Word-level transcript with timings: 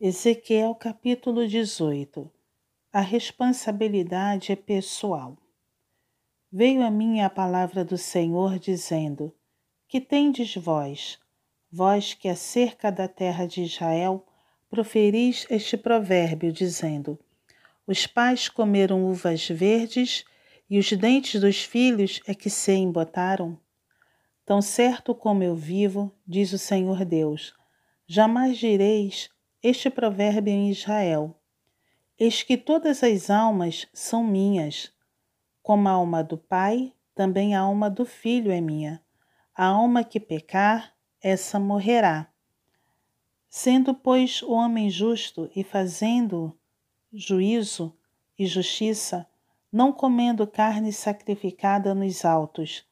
Ezequiel 0.00 0.74
capítulo 0.74 1.46
18 1.46 2.28
A 2.92 3.00
responsabilidade 3.00 4.50
é 4.50 4.56
pessoal. 4.56 5.38
Veio 6.50 6.82
a 6.82 6.90
mim 6.90 7.20
a 7.20 7.30
palavra 7.30 7.84
do 7.84 7.96
Senhor 7.96 8.58
dizendo: 8.58 9.32
Que 9.86 10.00
tendes 10.00 10.56
vós, 10.56 11.20
vós 11.70 12.12
que 12.12 12.28
acerca 12.28 12.90
da 12.90 13.06
terra 13.06 13.46
de 13.46 13.62
Israel 13.62 14.26
proferis 14.68 15.46
este 15.48 15.76
provérbio, 15.76 16.52
dizendo: 16.52 17.16
Os 17.86 18.04
pais 18.04 18.48
comeram 18.48 19.08
uvas 19.08 19.48
verdes 19.48 20.24
e 20.68 20.76
os 20.76 20.90
dentes 20.90 21.40
dos 21.40 21.62
filhos 21.62 22.20
é 22.26 22.34
que 22.34 22.50
se 22.50 22.72
embotaram? 22.72 23.56
Tão 24.44 24.60
certo 24.60 25.14
como 25.14 25.44
eu 25.44 25.54
vivo, 25.54 26.12
diz 26.26 26.52
o 26.52 26.58
Senhor 26.58 27.04
Deus, 27.04 27.54
jamais 28.08 28.58
direis 28.58 29.32
este 29.64 29.88
provérbio 29.88 30.52
em 30.52 30.68
Israel: 30.68 31.34
Eis 32.18 32.42
que 32.42 32.54
todas 32.54 33.02
as 33.02 33.30
almas 33.30 33.88
são 33.94 34.22
minhas. 34.22 34.92
Como 35.62 35.88
a 35.88 35.92
alma 35.92 36.22
do 36.22 36.36
Pai, 36.36 36.92
também 37.14 37.54
a 37.54 37.60
alma 37.60 37.88
do 37.88 38.04
Filho 38.04 38.52
é 38.52 38.60
minha. 38.60 39.02
A 39.54 39.64
alma 39.64 40.04
que 40.04 40.20
pecar, 40.20 40.94
essa 41.18 41.58
morrerá. 41.58 42.28
Sendo, 43.48 43.94
pois, 43.94 44.42
o 44.42 44.52
homem 44.52 44.90
justo 44.90 45.50
e 45.56 45.64
fazendo 45.64 46.54
juízo 47.10 47.96
e 48.38 48.44
justiça, 48.46 49.26
não 49.72 49.94
comendo 49.94 50.46
carne 50.46 50.92
sacrificada 50.92 51.94
nos 51.94 52.22
altos, 52.26 52.84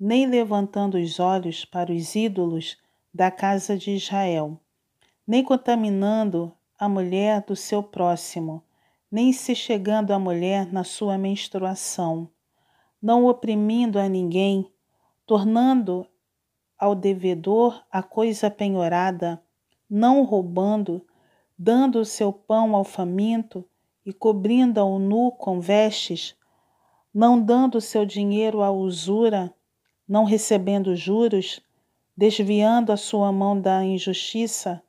nem 0.00 0.26
levantando 0.26 0.98
os 0.98 1.20
olhos 1.20 1.64
para 1.64 1.92
os 1.92 2.16
ídolos 2.16 2.76
da 3.14 3.30
casa 3.30 3.78
de 3.78 3.92
Israel 3.92 4.60
nem 5.26 5.42
contaminando 5.42 6.52
a 6.78 6.88
mulher 6.88 7.42
do 7.42 7.56
seu 7.56 7.82
próximo, 7.82 8.62
nem 9.10 9.32
se 9.32 9.54
chegando 9.54 10.12
à 10.12 10.18
mulher 10.18 10.72
na 10.72 10.84
sua 10.84 11.18
menstruação, 11.18 12.28
não 13.00 13.26
oprimindo 13.26 13.98
a 13.98 14.08
ninguém, 14.08 14.70
tornando 15.24 16.06
ao 16.78 16.94
devedor 16.94 17.82
a 17.90 18.02
coisa 18.02 18.50
penhorada, 18.50 19.42
não 19.88 20.22
roubando, 20.22 21.04
dando 21.58 22.00
o 22.00 22.04
seu 22.04 22.32
pão 22.32 22.76
ao 22.76 22.84
faminto 22.84 23.64
e 24.04 24.12
cobrindo 24.12 24.78
ao 24.78 24.98
nu 24.98 25.32
com 25.32 25.58
vestes, 25.60 26.36
não 27.12 27.40
dando 27.40 27.78
o 27.78 27.80
seu 27.80 28.04
dinheiro 28.04 28.62
à 28.62 28.70
usura, 28.70 29.52
não 30.06 30.24
recebendo 30.24 30.94
juros, 30.94 31.60
desviando 32.16 32.92
a 32.92 32.96
sua 32.96 33.32
mão 33.32 33.58
da 33.58 33.82
injustiça, 33.82 34.82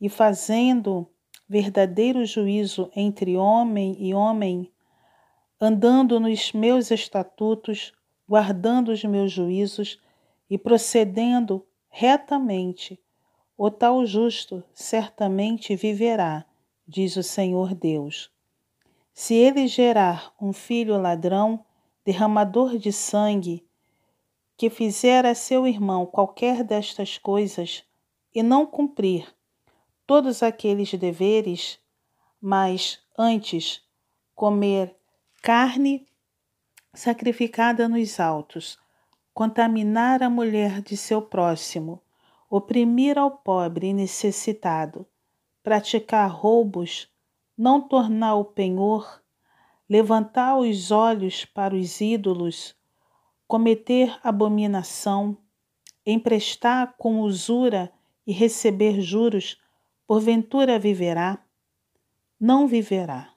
e 0.00 0.08
fazendo 0.08 1.08
verdadeiro 1.48 2.24
juízo 2.24 2.90
entre 2.94 3.36
homem 3.36 3.96
e 3.98 4.14
homem, 4.14 4.72
andando 5.60 6.18
nos 6.18 6.52
meus 6.52 6.90
estatutos, 6.90 7.92
guardando 8.28 8.90
os 8.90 9.04
meus 9.04 9.30
juízos 9.30 10.00
e 10.48 10.58
procedendo 10.58 11.64
retamente, 11.88 13.00
o 13.56 13.70
tal 13.70 14.04
justo 14.04 14.64
certamente 14.72 15.76
viverá, 15.76 16.44
diz 16.86 17.16
o 17.16 17.22
Senhor 17.22 17.74
Deus. 17.74 18.30
Se 19.12 19.34
ele 19.34 19.68
gerar 19.68 20.34
um 20.40 20.52
filho 20.52 21.00
ladrão, 21.00 21.64
derramador 22.04 22.76
de 22.76 22.92
sangue, 22.92 23.64
que 24.56 24.68
fizer 24.68 25.24
a 25.24 25.34
seu 25.34 25.66
irmão 25.66 26.04
qualquer 26.04 26.64
destas 26.64 27.16
coisas 27.16 27.84
e 28.34 28.42
não 28.42 28.66
cumprir 28.66 29.32
todos 30.06 30.42
aqueles 30.42 30.92
deveres, 30.94 31.78
mas 32.40 33.00
antes 33.18 33.82
comer 34.34 34.94
carne 35.42 36.06
sacrificada 36.92 37.88
nos 37.88 38.20
altos, 38.20 38.78
contaminar 39.32 40.22
a 40.22 40.30
mulher 40.30 40.80
de 40.80 40.96
seu 40.96 41.20
próximo, 41.20 42.00
oprimir 42.48 43.18
ao 43.18 43.30
pobre 43.30 43.88
e 43.88 43.92
necessitado, 43.92 45.06
praticar 45.62 46.30
roubos, 46.30 47.08
não 47.56 47.80
tornar 47.80 48.36
o 48.36 48.44
penhor, 48.44 49.22
levantar 49.88 50.56
os 50.58 50.90
olhos 50.90 51.44
para 51.44 51.74
os 51.74 52.00
ídolos, 52.00 52.76
cometer 53.46 54.18
abominação, 54.22 55.36
emprestar 56.06 56.94
com 56.96 57.20
usura 57.20 57.92
e 58.26 58.32
receber 58.32 59.00
juros 59.00 59.58
porventura 60.06 60.78
viverá? 60.78 61.42
Não 62.38 62.66
viverá. 62.66 63.32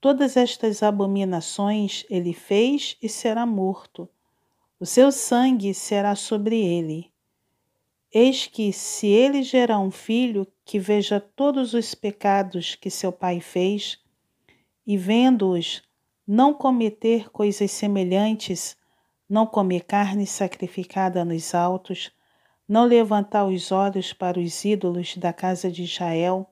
Todas 0.00 0.36
estas 0.36 0.82
abominações 0.82 2.04
ele 2.10 2.32
fez 2.32 2.96
e 3.02 3.08
será 3.08 3.46
morto. 3.46 4.08
O 4.78 4.84
seu 4.84 5.10
sangue 5.10 5.72
será 5.72 6.14
sobre 6.14 6.60
ele. 6.60 7.10
Eis 8.12 8.46
que, 8.46 8.72
se 8.72 9.06
ele 9.06 9.42
gerar 9.42 9.80
um 9.80 9.90
filho 9.90 10.46
que 10.64 10.78
veja 10.78 11.20
todos 11.20 11.74
os 11.74 11.94
pecados 11.94 12.74
que 12.74 12.90
seu 12.90 13.12
pai 13.12 13.40
fez, 13.40 13.98
e 14.86 14.96
vendo-os 14.96 15.82
não 16.26 16.54
cometer 16.54 17.30
coisas 17.30 17.70
semelhantes, 17.70 18.76
não 19.28 19.46
comer 19.46 19.84
carne 19.84 20.26
sacrificada 20.26 21.24
nos 21.24 21.54
altos, 21.54 22.12
não 22.68 22.84
levantar 22.84 23.46
os 23.46 23.70
olhos 23.70 24.12
para 24.12 24.40
os 24.40 24.64
ídolos 24.64 25.16
da 25.16 25.32
casa 25.32 25.70
de 25.70 25.84
Israel 25.84 26.50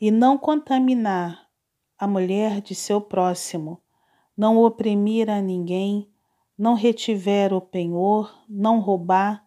e 0.00 0.10
não 0.10 0.38
contaminar 0.38 1.46
a 1.98 2.06
mulher 2.06 2.60
de 2.60 2.74
seu 2.74 3.00
próximo, 3.00 3.80
não 4.36 4.58
oprimir 4.62 5.30
a 5.30 5.40
ninguém, 5.40 6.08
não 6.56 6.74
retiver 6.74 7.52
o 7.52 7.60
penhor, 7.60 8.34
não 8.48 8.80
roubar, 8.80 9.44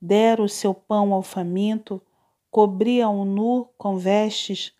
der 0.00 0.40
o 0.40 0.48
seu 0.48 0.74
pão 0.74 1.12
ao 1.12 1.22
faminto, 1.22 2.00
cobrir 2.50 3.02
ao 3.02 3.24
nu 3.24 3.68
com 3.76 3.96
vestes, 3.96 4.72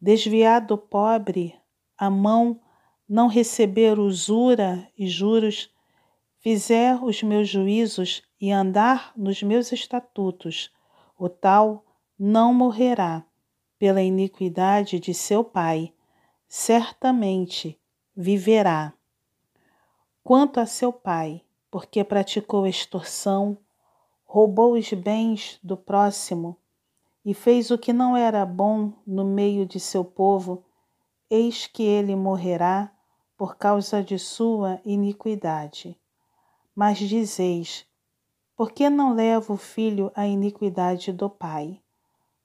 desviar 0.00 0.60
do 0.60 0.78
pobre 0.78 1.54
a 1.96 2.08
mão, 2.08 2.60
não 3.08 3.26
receber 3.26 3.98
usura 3.98 4.88
e 4.96 5.06
juros, 5.06 5.70
fizer 6.40 7.02
os 7.04 7.22
meus 7.22 7.48
juízos 7.48 8.22
e 8.40 8.50
andar 8.50 9.12
nos 9.14 9.42
meus 9.42 9.72
estatutos, 9.72 10.72
o 11.16 11.28
tal 11.28 11.84
não 12.18 12.52
morrerá 12.54 13.24
pela 13.78 14.02
iniquidade 14.02 14.98
de 14.98 15.12
seu 15.12 15.44
pai, 15.44 15.92
certamente 16.48 17.78
viverá. 18.16 18.94
Quanto 20.24 20.60
a 20.60 20.66
seu 20.66 20.92
pai, 20.92 21.42
porque 21.70 22.02
praticou 22.02 22.66
extorsão, 22.66 23.58
roubou 24.24 24.72
os 24.72 24.90
bens 24.94 25.58
do 25.62 25.76
próximo 25.76 26.56
e 27.22 27.34
fez 27.34 27.70
o 27.70 27.76
que 27.76 27.92
não 27.92 28.16
era 28.16 28.46
bom 28.46 28.94
no 29.06 29.24
meio 29.24 29.66
de 29.66 29.78
seu 29.78 30.04
povo, 30.04 30.64
eis 31.28 31.66
que 31.66 31.82
ele 31.82 32.16
morrerá 32.16 32.90
por 33.36 33.56
causa 33.56 34.02
de 34.02 34.18
sua 34.18 34.80
iniquidade. 34.84 35.99
Mas 36.74 36.98
dizeis: 36.98 37.86
por 38.60 38.72
que 38.72 38.90
não 38.90 39.14
leva 39.14 39.54
o 39.54 39.56
filho 39.56 40.12
à 40.14 40.26
iniquidade 40.26 41.14
do 41.14 41.30
pai? 41.30 41.80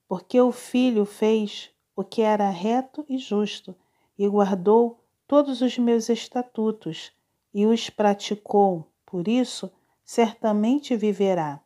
Porque 0.07 0.39
o 0.39 0.49
filho 0.49 1.03
fez 1.05 1.69
o 1.93 2.05
que 2.05 2.21
era 2.21 2.49
reto 2.49 3.05
e 3.09 3.17
justo 3.17 3.75
e 4.17 4.25
guardou 4.25 5.03
todos 5.27 5.59
os 5.59 5.77
meus 5.77 6.07
estatutos 6.07 7.11
e 7.53 7.65
os 7.65 7.89
praticou, 7.89 8.87
por 9.05 9.27
isso 9.27 9.69
certamente 10.05 10.95
viverá. 10.95 11.59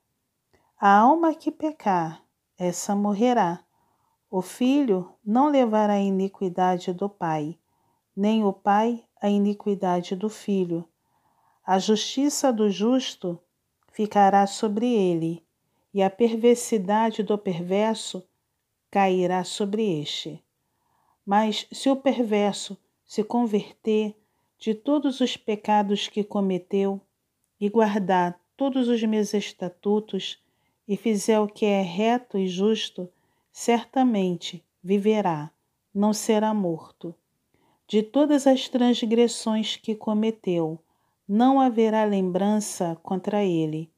A 0.79 0.97
alma 0.97 1.35
que 1.35 1.51
pecar, 1.51 2.23
essa 2.57 2.95
morrerá. 2.95 3.63
O 4.31 4.41
filho 4.41 5.13
não 5.23 5.47
levará 5.49 5.93
a 5.93 5.99
iniquidade 5.99 6.91
do 6.91 7.07
pai, 7.07 7.55
nem 8.15 8.43
o 8.43 8.51
pai 8.51 9.03
a 9.21 9.29
iniquidade 9.29 10.15
do 10.15 10.27
filho 10.27 10.89
a 11.71 11.77
justiça 11.77 12.51
do 12.51 12.67
justo 12.67 13.39
ficará 13.91 14.47
sobre 14.47 14.91
ele, 14.91 15.45
e 15.93 16.01
a 16.01 16.09
perversidade 16.09 17.21
do 17.21 17.37
perverso 17.37 18.27
cairá 18.89 19.43
sobre 19.43 20.01
este. 20.01 20.43
Mas 21.23 21.67
se 21.71 21.87
o 21.87 21.95
perverso 21.95 22.75
se 23.05 23.23
converter 23.23 24.15
de 24.57 24.73
todos 24.73 25.21
os 25.21 25.37
pecados 25.37 26.07
que 26.07 26.23
cometeu 26.23 26.99
e 27.61 27.69
guardar 27.69 28.41
todos 28.57 28.87
os 28.87 29.03
meus 29.03 29.35
estatutos 29.35 30.43
e 30.87 30.97
fizer 30.97 31.39
o 31.39 31.47
que 31.47 31.67
é 31.67 31.83
reto 31.83 32.39
e 32.39 32.47
justo, 32.47 33.07
certamente 33.51 34.65
viverá, 34.83 35.51
não 35.93 36.13
será 36.13 36.51
morto. 36.51 37.13
De 37.87 38.01
todas 38.01 38.47
as 38.47 38.67
transgressões 38.67 39.75
que 39.75 39.93
cometeu, 39.93 40.81
não 41.31 41.61
haverá 41.61 42.05
lembrança 42.05 42.97
contra 43.03 43.45
ele. 43.45 43.93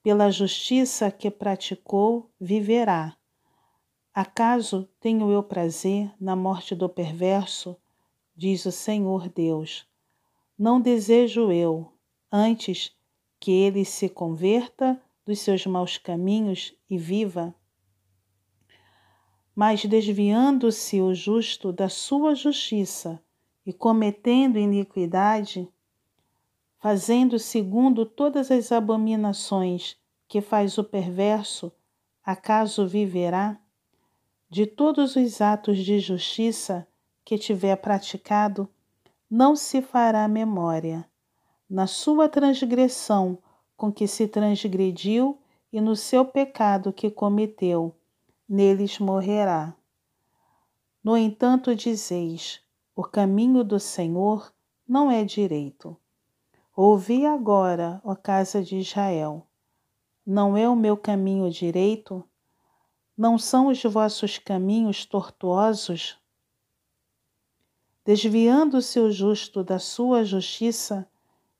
Pela 0.00 0.30
justiça 0.30 1.10
que 1.10 1.28
praticou, 1.28 2.30
viverá. 2.40 3.16
Acaso 4.14 4.88
tenho 5.00 5.28
eu 5.32 5.42
prazer 5.42 6.08
na 6.20 6.36
morte 6.36 6.76
do 6.76 6.88
perverso? 6.88 7.76
Diz 8.36 8.64
o 8.64 8.70
Senhor 8.70 9.28
Deus. 9.28 9.88
Não 10.56 10.80
desejo 10.80 11.50
eu, 11.50 11.92
antes 12.30 12.96
que 13.40 13.50
ele 13.50 13.84
se 13.84 14.08
converta 14.08 15.02
dos 15.26 15.40
seus 15.40 15.66
maus 15.66 15.98
caminhos 15.98 16.72
e 16.88 16.96
viva. 16.96 17.52
Mas 19.52 19.84
desviando-se 19.84 21.00
o 21.00 21.12
justo 21.12 21.72
da 21.72 21.88
sua 21.88 22.36
justiça 22.36 23.20
e 23.66 23.72
cometendo 23.72 24.60
iniquidade, 24.60 25.68
fazendo 26.78 27.38
segundo 27.38 28.06
todas 28.06 28.50
as 28.50 28.70
abominações 28.70 29.96
que 30.28 30.40
faz 30.40 30.78
o 30.78 30.84
perverso, 30.84 31.72
acaso 32.24 32.86
viverá? 32.86 33.60
De 34.48 34.64
todos 34.64 35.16
os 35.16 35.40
atos 35.40 35.78
de 35.78 35.98
justiça 35.98 36.86
que 37.24 37.36
tiver 37.36 37.76
praticado, 37.76 38.68
não 39.30 39.54
se 39.54 39.82
fará 39.82 40.26
memória. 40.26 41.06
Na 41.68 41.86
sua 41.86 42.28
transgressão 42.28 43.38
com 43.76 43.92
que 43.92 44.06
se 44.06 44.26
transgrediu 44.26 45.38
e 45.70 45.80
no 45.80 45.94
seu 45.94 46.24
pecado 46.24 46.92
que 46.92 47.10
cometeu, 47.10 47.94
neles 48.48 48.98
morrerá. 48.98 49.74
No 51.04 51.16
entanto, 51.16 51.74
dizeis: 51.74 52.60
o 52.96 53.02
caminho 53.02 53.62
do 53.62 53.78
Senhor 53.78 54.52
não 54.88 55.10
é 55.10 55.22
direito. 55.24 55.96
Ouvi 56.80 57.26
agora, 57.26 58.00
ó 58.04 58.14
casa 58.14 58.62
de 58.62 58.76
Israel: 58.76 59.44
não 60.24 60.56
é 60.56 60.68
o 60.68 60.76
meu 60.76 60.96
caminho 60.96 61.50
direito? 61.50 62.24
Não 63.16 63.36
são 63.36 63.66
os 63.66 63.82
vossos 63.82 64.38
caminhos 64.38 65.04
tortuosos? 65.04 66.16
Desviando-se 68.04 69.00
o 69.00 69.10
justo 69.10 69.64
da 69.64 69.80
sua 69.80 70.24
justiça 70.24 71.04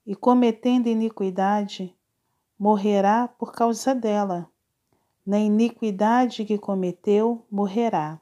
e 0.06 0.14
cometendo 0.14 0.86
iniquidade, 0.86 1.92
morrerá 2.56 3.26
por 3.26 3.50
causa 3.50 3.96
dela. 3.96 4.48
Na 5.26 5.40
iniquidade 5.40 6.44
que 6.44 6.56
cometeu, 6.56 7.44
morrerá. 7.50 8.20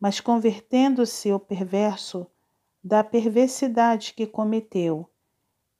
Mas 0.00 0.18
convertendo-se 0.18 1.32
o 1.32 1.38
perverso 1.38 2.26
da 2.82 3.04
perversidade 3.04 4.12
que 4.12 4.26
cometeu, 4.26 5.08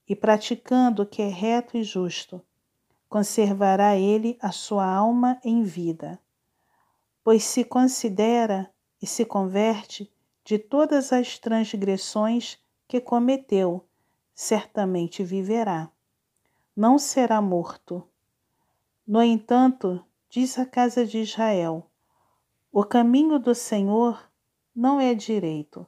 e 0.09 0.17
praticando 0.17 1.03
o 1.03 1.07
que 1.07 1.23
é 1.23 1.29
reto 1.29 1.77
e 1.77 1.85
justo, 1.85 2.41
conservará 3.09 3.97
ele 3.97 4.39
a 4.41 4.51
sua 4.51 4.87
alma 4.87 5.39
em 5.45 5.63
vida. 5.63 6.19
Pois 7.23 7.45
se 7.45 7.65
considera 7.65 8.71
e 9.03 9.07
se 9.07 9.25
converte 9.25 10.11
de 10.45 10.59
todas 10.59 11.13
as 11.13 11.39
transgressões 11.39 12.59
que 12.87 13.01
cometeu, 13.01 13.85
certamente 14.35 15.23
viverá 15.23 15.91
não 16.79 16.97
será 16.97 17.43
morto. 17.43 18.07
No 19.05 19.21
entanto, 19.21 20.01
diz 20.31 20.57
a 20.61 20.65
casa 20.65 21.05
de 21.05 21.19
Israel: 21.19 21.91
o 22.71 22.85
caminho 22.85 23.37
do 23.41 23.53
Senhor 23.53 24.31
não 24.73 25.01
é 25.01 25.13
direito. 25.13 25.85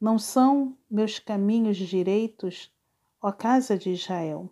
Não 0.00 0.18
são 0.18 0.74
meus 0.90 1.18
caminhos 1.18 1.76
direitos, 1.76 2.72
ó 3.20 3.32
casa 3.32 3.76
de 3.76 3.90
Israel, 3.90 4.50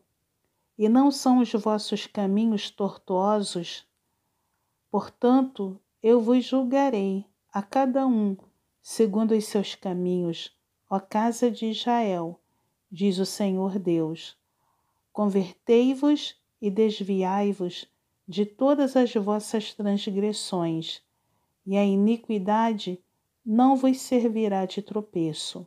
e 0.77 0.89
não 0.89 1.11
são 1.11 1.39
os 1.39 1.53
vossos 1.53 2.07
caminhos 2.07 2.71
tortuosos. 2.71 3.87
Portanto, 4.91 5.81
eu 6.03 6.21
vos 6.21 6.45
julgarei 6.45 7.25
a 7.53 7.63
cada 7.63 8.07
um 8.07 8.37
segundo 8.83 9.35
os 9.35 9.47
seus 9.47 9.75
caminhos, 9.75 10.57
ó 10.89 11.01
casa 11.01 11.51
de 11.51 11.67
Israel, 11.67 12.41
diz 12.91 13.19
o 13.19 13.27
Senhor 13.27 13.79
Deus. 13.79 14.37
Convertei-vos 15.13 16.41
e 16.61 16.71
desviai-vos 16.71 17.89
de 18.29 18.45
todas 18.45 18.97
as 18.97 19.13
vossas 19.15 19.75
transgressões, 19.75 21.03
e 21.65 21.77
a 21.77 21.85
iniquidade 21.85 23.03
não 23.45 23.77
vos 23.77 24.01
servirá 24.01 24.67
de 24.67 24.83
tropeço. 24.83 25.67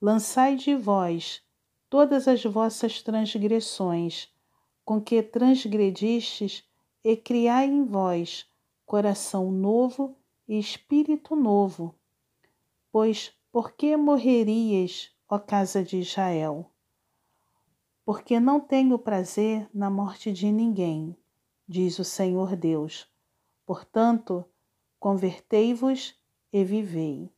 Lançai 0.00 0.56
de 0.56 0.74
vós 0.74 1.42
todas 1.96 2.28
as 2.28 2.44
vossas 2.44 3.00
transgressões, 3.00 4.28
com 4.84 5.00
que 5.00 5.22
transgredistes, 5.22 6.62
e 7.02 7.16
criai 7.16 7.64
em 7.64 7.86
vós 7.86 8.46
coração 8.84 9.50
novo 9.50 10.14
e 10.46 10.58
espírito 10.58 11.34
novo. 11.34 11.94
Pois 12.92 13.32
por 13.50 13.72
que 13.72 13.96
morrerias, 13.96 15.10
ó 15.26 15.38
casa 15.38 15.82
de 15.82 16.00
Israel? 16.00 16.70
porque 18.04 18.38
não 18.38 18.60
tenho 18.60 18.98
prazer 18.98 19.66
na 19.72 19.88
morte 19.88 20.30
de 20.30 20.52
ninguém, 20.52 21.16
diz 21.66 21.98
o 21.98 22.04
Senhor 22.04 22.54
Deus. 22.54 23.10
Portanto, 23.64 24.44
convertei-vos 25.00 26.14
e 26.52 26.62
vivei. 26.62 27.32